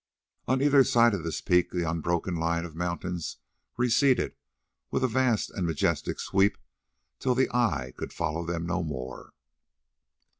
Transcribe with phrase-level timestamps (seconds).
[0.47, 3.37] On either side of this peak the unbroken line of mountains
[3.77, 4.33] receded
[4.89, 6.57] with a vast and majestic sweep
[7.19, 9.33] till the eye could follow them no more.